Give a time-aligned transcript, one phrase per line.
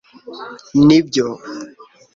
[0.85, 1.25] nibyo